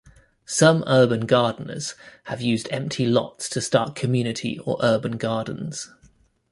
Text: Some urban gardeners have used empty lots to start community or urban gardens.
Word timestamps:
Some 0.47 0.83
urban 0.87 1.27
gardeners 1.27 1.93
have 2.23 2.41
used 2.41 2.67
empty 2.71 3.05
lots 3.05 3.47
to 3.49 3.61
start 3.61 3.93
community 3.93 4.57
or 4.57 4.79
urban 4.81 5.17
gardens. 5.17 5.91